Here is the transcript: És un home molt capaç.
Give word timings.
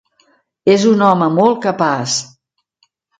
És 0.75 0.85
un 0.91 1.03
home 1.07 1.27
molt 1.35 1.59
capaç. 1.65 2.17